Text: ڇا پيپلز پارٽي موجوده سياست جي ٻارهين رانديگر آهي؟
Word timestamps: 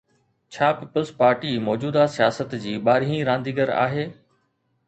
ڇا 0.53 0.67
پيپلز 0.77 1.09
پارٽي 1.19 1.51
موجوده 1.67 2.05
سياست 2.15 2.57
جي 2.65 2.73
ٻارهين 2.89 3.23
رانديگر 3.31 3.75
آهي؟ 3.85 4.09